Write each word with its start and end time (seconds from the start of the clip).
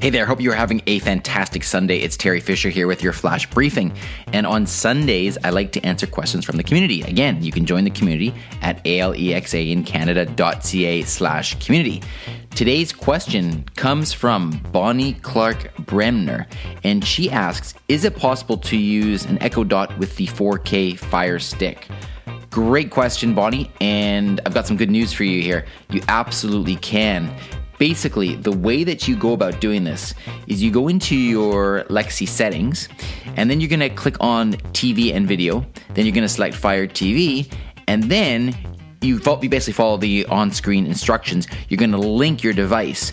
Hey 0.00 0.10
there, 0.10 0.24
hope 0.24 0.40
you 0.40 0.50
are 0.50 0.54
having 0.54 0.80
a 0.86 0.98
fantastic 1.00 1.62
Sunday. 1.62 1.98
It's 1.98 2.16
Terry 2.16 2.40
Fisher 2.40 2.70
here 2.70 2.86
with 2.86 3.02
your 3.02 3.12
flash 3.12 3.50
briefing. 3.50 3.92
And 4.32 4.46
on 4.46 4.64
Sundays, 4.64 5.36
I 5.44 5.50
like 5.50 5.72
to 5.72 5.84
answer 5.84 6.06
questions 6.06 6.42
from 6.44 6.56
the 6.56 6.62
community. 6.62 7.02
Again, 7.02 7.42
you 7.42 7.52
can 7.52 7.66
join 7.66 7.84
the 7.84 7.90
community 7.90 8.32
at 8.62 8.82
alexaincanada.ca 8.84 11.02
slash 11.02 11.62
community. 11.64 12.02
Today's 12.54 12.92
question 12.92 13.64
comes 13.76 14.12
from 14.12 14.58
Bonnie 14.72 15.12
Clark 15.14 15.74
Bremner, 15.84 16.46
and 16.84 17.04
she 17.04 17.28
asks 17.30 17.74
Is 17.88 18.04
it 18.04 18.16
possible 18.16 18.56
to 18.56 18.76
use 18.76 19.24
an 19.26 19.40
Echo 19.42 19.64
Dot 19.64 19.98
with 19.98 20.16
the 20.16 20.28
4K 20.28 20.96
Fire 20.98 21.38
Stick? 21.38 21.88
Great 22.50 22.90
question, 22.90 23.34
Bonnie, 23.34 23.70
and 23.80 24.40
I've 24.46 24.54
got 24.54 24.66
some 24.66 24.78
good 24.78 24.90
news 24.90 25.12
for 25.12 25.24
you 25.24 25.42
here. 25.42 25.66
You 25.90 26.00
absolutely 26.08 26.76
can. 26.76 27.30
Basically, 27.78 28.34
the 28.34 28.50
way 28.50 28.82
that 28.82 29.06
you 29.06 29.16
go 29.16 29.32
about 29.32 29.60
doing 29.60 29.84
this 29.84 30.12
is 30.48 30.60
you 30.60 30.70
go 30.70 30.88
into 30.88 31.14
your 31.14 31.84
Lexi 31.84 32.26
settings, 32.26 32.88
and 33.36 33.48
then 33.48 33.60
you're 33.60 33.70
gonna 33.70 33.88
click 33.88 34.16
on 34.20 34.54
TV 34.74 35.14
and 35.14 35.28
video, 35.28 35.64
then 35.94 36.04
you're 36.04 36.14
gonna 36.14 36.28
select 36.28 36.56
Fire 36.56 36.88
TV, 36.88 37.50
and 37.86 38.02
then 38.04 38.56
you, 39.00 39.20
you 39.42 39.48
basically 39.48 39.74
follow 39.74 39.96
the 39.96 40.26
on 40.26 40.50
screen 40.50 40.86
instructions. 40.86 41.46
You're 41.68 41.78
gonna 41.78 41.98
link 41.98 42.42
your 42.42 42.52
device, 42.52 43.12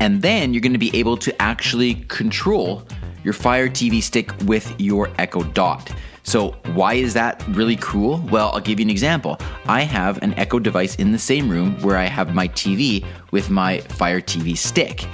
and 0.00 0.22
then 0.22 0.54
you're 0.54 0.62
gonna 0.62 0.78
be 0.78 0.96
able 0.96 1.18
to 1.18 1.42
actually 1.42 1.96
control 2.08 2.88
your 3.22 3.34
Fire 3.34 3.68
TV 3.68 4.02
stick 4.02 4.32
with 4.46 4.72
your 4.80 5.10
Echo 5.18 5.42
Dot. 5.42 5.92
So, 6.26 6.56
why 6.74 6.94
is 6.94 7.14
that 7.14 7.40
really 7.50 7.76
cool? 7.76 8.18
Well, 8.32 8.50
I'll 8.52 8.60
give 8.60 8.80
you 8.80 8.84
an 8.84 8.90
example. 8.90 9.38
I 9.66 9.82
have 9.82 10.20
an 10.24 10.34
Echo 10.34 10.58
device 10.58 10.96
in 10.96 11.12
the 11.12 11.18
same 11.20 11.48
room 11.48 11.80
where 11.82 11.96
I 11.96 12.06
have 12.06 12.34
my 12.34 12.48
TV 12.48 13.06
with 13.30 13.48
my 13.48 13.78
Fire 13.78 14.20
TV 14.20 14.56
stick. 14.56 15.06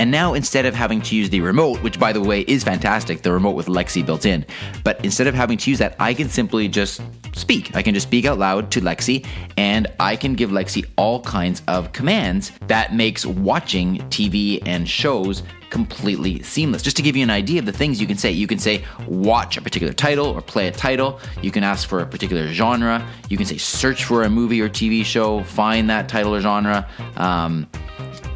And 0.00 0.10
now 0.10 0.32
instead 0.32 0.64
of 0.64 0.74
having 0.74 1.02
to 1.02 1.14
use 1.14 1.28
the 1.28 1.42
remote, 1.42 1.82
which 1.82 2.00
by 2.00 2.14
the 2.14 2.22
way 2.22 2.40
is 2.48 2.64
fantastic, 2.64 3.20
the 3.20 3.30
remote 3.30 3.50
with 3.50 3.66
Lexi 3.66 4.04
built 4.04 4.24
in, 4.24 4.46
but 4.82 4.98
instead 5.04 5.26
of 5.26 5.34
having 5.34 5.58
to 5.58 5.68
use 5.68 5.78
that, 5.78 5.94
I 6.00 6.14
can 6.14 6.30
simply 6.30 6.68
just 6.68 7.02
speak. 7.34 7.76
I 7.76 7.82
can 7.82 7.92
just 7.92 8.06
speak 8.06 8.24
out 8.24 8.38
loud 8.38 8.70
to 8.70 8.80
Lexi 8.80 9.26
and 9.58 9.88
I 10.00 10.16
can 10.16 10.36
give 10.36 10.52
Lexi 10.52 10.86
all 10.96 11.20
kinds 11.20 11.62
of 11.68 11.92
commands 11.92 12.50
that 12.68 12.94
makes 12.94 13.26
watching 13.26 13.98
TV 14.08 14.62
and 14.64 14.88
shows 14.88 15.42
completely 15.68 16.42
seamless. 16.42 16.82
Just 16.82 16.96
to 16.96 17.02
give 17.02 17.16
you 17.16 17.22
an 17.22 17.30
idea 17.30 17.58
of 17.58 17.66
the 17.66 17.72
things 17.72 18.00
you 18.00 18.06
can 18.06 18.16
say, 18.16 18.30
you 18.30 18.46
can 18.46 18.58
say 18.58 18.84
watch 19.06 19.56
a 19.56 19.62
particular 19.62 19.92
title 19.92 20.26
or 20.26 20.42
play 20.42 20.68
a 20.68 20.72
title. 20.72 21.20
You 21.42 21.50
can 21.50 21.62
ask 21.62 21.88
for 21.88 22.00
a 22.00 22.06
particular 22.06 22.48
genre. 22.48 23.06
You 23.28 23.36
can 23.36 23.46
say 23.46 23.56
search 23.56 24.04
for 24.04 24.24
a 24.24 24.30
movie 24.30 24.60
or 24.60 24.68
TV 24.68 25.04
show, 25.04 25.42
find 25.44 25.88
that 25.90 26.08
title 26.08 26.34
or 26.34 26.40
genre. 26.40 26.88
Um, 27.16 27.68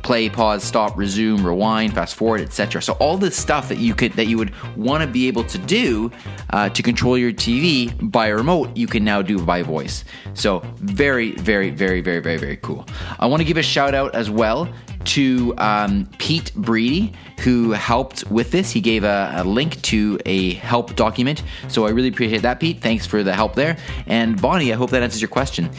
play, 0.04 0.28
pause, 0.28 0.62
stop, 0.62 0.96
resume, 0.96 1.42
rewind, 1.42 1.94
fast 1.94 2.14
forward, 2.14 2.42
etc. 2.42 2.80
So 2.82 2.92
all 2.94 3.16
this 3.16 3.36
stuff 3.36 3.68
that 3.70 3.78
you 3.78 3.94
could 3.94 4.12
that 4.12 4.26
you 4.26 4.38
would 4.38 4.52
want 4.76 5.02
to 5.02 5.08
be 5.08 5.26
able 5.26 5.44
to 5.44 5.58
do 5.58 6.12
uh, 6.50 6.68
to 6.68 6.82
control 6.82 7.18
your 7.18 7.32
TV 7.32 7.92
by 8.12 8.28
remote, 8.28 8.76
you 8.76 8.86
can 8.86 9.02
now 9.02 9.22
do 9.22 9.42
by 9.44 9.62
voice. 9.62 10.04
So 10.34 10.62
very, 10.76 11.32
very, 11.32 11.70
very, 11.70 12.02
very, 12.02 12.20
very, 12.20 12.36
very 12.36 12.56
cool. 12.58 12.86
I 13.18 13.26
want 13.26 13.40
to 13.40 13.44
give 13.44 13.56
a 13.56 13.62
shout 13.62 13.94
out 13.94 14.14
as 14.14 14.30
well 14.30 14.68
to 15.04 15.54
um, 15.58 16.08
Pete 16.18 16.52
Breedy, 16.54 17.14
who 17.40 17.72
helped 17.72 18.24
with 18.30 18.50
this. 18.50 18.70
He 18.70 18.80
gave 18.80 19.04
a, 19.04 19.32
a, 19.36 19.44
link 19.44 19.80
to 19.82 20.18
a 20.24 20.54
help 20.54 20.96
document. 20.96 21.42
So 21.68 21.86
I 21.86 21.90
really 21.90 22.08
appreciate 22.08 22.42
that, 22.42 22.60
Pete. 22.60 22.80
Thanks 22.80 23.06
for 23.06 23.22
the 23.22 23.34
help 23.34 23.54
there. 23.54 23.76
And 24.06 24.40
Bonnie, 24.40 24.72
I 24.72 24.76
hope 24.76 24.90
that 24.90 25.02
answers 25.02 25.20
your 25.20 25.28
question. 25.28 25.70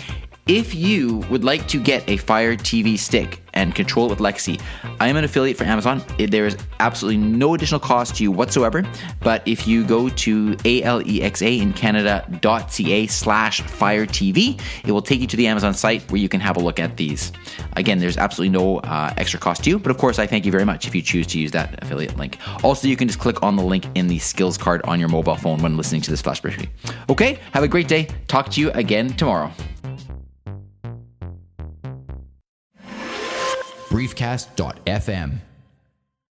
If 0.47 0.75
you 0.75 1.23
would 1.31 1.43
like 1.43 1.67
to 1.69 1.81
get 1.81 2.07
a 2.07 2.17
Fire 2.17 2.55
TV 2.55 2.99
stick 2.99 3.41
and 3.55 3.73
control 3.73 4.05
it 4.05 4.11
with 4.11 4.19
Lexi, 4.19 4.61
I 4.99 5.07
am 5.07 5.17
an 5.17 5.23
affiliate 5.23 5.57
for 5.57 5.63
Amazon. 5.63 6.03
There 6.19 6.45
is 6.45 6.55
absolutely 6.79 7.17
no 7.17 7.55
additional 7.55 7.79
cost 7.79 8.17
to 8.17 8.23
you 8.23 8.31
whatsoever. 8.31 8.83
But 9.21 9.41
if 9.47 9.67
you 9.67 9.83
go 9.83 10.07
to 10.07 10.55
alexaincanada.ca 10.57 13.07
slash 13.07 13.61
Fire 13.61 14.05
TV, 14.05 14.61
it 14.85 14.91
will 14.91 15.01
take 15.01 15.19
you 15.19 15.25
to 15.25 15.35
the 15.35 15.47
Amazon 15.47 15.73
site 15.73 16.03
where 16.11 16.21
you 16.21 16.29
can 16.29 16.41
have 16.41 16.57
a 16.57 16.59
look 16.59 16.79
at 16.79 16.95
these. 16.95 17.31
Again, 17.75 17.97
there's 17.97 18.17
absolutely 18.17 18.55
no 18.55 18.81
uh, 18.81 19.11
extra 19.17 19.39
cost 19.39 19.63
to 19.63 19.71
you, 19.71 19.79
but 19.79 19.89
of 19.89 19.97
course, 19.97 20.19
I 20.19 20.27
thank 20.27 20.45
you 20.45 20.51
very 20.51 20.63
much 20.63 20.85
if 20.85 20.93
you 20.93 21.01
choose 21.01 21.25
to 21.27 21.39
use 21.39 21.49
that 21.53 21.81
affiliate 21.81 22.17
link. 22.17 22.37
Also, 22.63 22.87
you 22.87 22.95
can 22.95 23.07
just 23.07 23.19
click 23.19 23.41
on 23.41 23.55
the 23.55 23.63
link 23.63 23.87
in 23.95 24.05
the 24.05 24.19
skills 24.19 24.59
card 24.59 24.83
on 24.83 24.99
your 24.99 25.09
mobile 25.09 25.37
phone 25.37 25.59
when 25.63 25.75
listening 25.75 26.01
to 26.01 26.11
this 26.11 26.21
flash 26.21 26.39
briefing. 26.39 26.69
Okay, 27.09 27.39
have 27.51 27.63
a 27.63 27.67
great 27.67 27.87
day. 27.87 28.09
Talk 28.27 28.51
to 28.51 28.61
you 28.61 28.69
again 28.73 29.09
tomorrow. 29.09 29.51
briefcast.fm. 34.05 35.54